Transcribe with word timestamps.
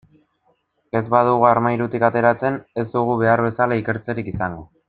Ez 0.99 1.03
badugu 1.15 1.45
armairutik 1.51 2.07
ateratzen, 2.09 2.59
ez 2.85 2.89
dugu 2.97 3.21
behar 3.23 3.47
bezala 3.49 3.81
ikertzerik 3.83 4.37
izango. 4.37 4.71